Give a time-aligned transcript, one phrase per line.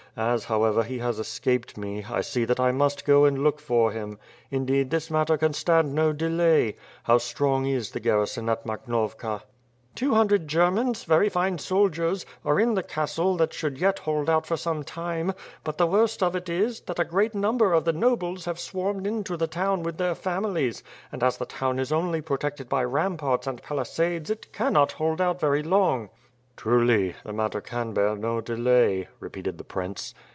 [0.17, 3.93] As, however, he has escaped me, I see that I must go and look for
[3.93, 4.19] him.
[4.49, 6.75] Indeed, this matter can stand no de lay.
[7.03, 9.95] How strong is the garrison at Maknovka?" WITH FIRE AND SWORD.
[9.95, 14.29] 335 "Two hundred Germans, very fine soldiers, are in the castle that should yet hold
[14.29, 15.31] out for some time;
[15.63, 19.07] but the worst of it is, that a great number of the nobles have Bwarmed
[19.07, 20.83] into the town with their families,
[21.13, 24.91] and as the town is only pro tected by ram parts and palisades it cannot
[24.91, 26.09] hold out very long/'
[26.57, 30.13] "Truly, the matter can bear no delay,'' repeated the prince.